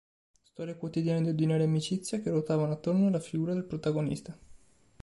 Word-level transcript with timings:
Storie 0.41 0.77
quotidiane 0.77 1.21
di 1.21 1.29
ordinaria 1.29 1.65
amicizia 1.67 2.21
che 2.21 2.31
ruotavano 2.31 2.71
attorno 2.73 3.05
alla 3.09 3.19
figura 3.19 3.53
del 3.53 3.65
protagonista. 3.65 4.35